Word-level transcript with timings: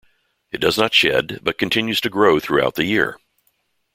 It 0.51 0.57
does 0.57 0.79
not 0.79 0.95
shed 0.95 1.41
but 1.43 1.59
continues 1.59 2.01
to 2.01 2.09
grow 2.09 2.39
throughout 2.39 2.73
the 2.73 2.85
year. 2.85 3.19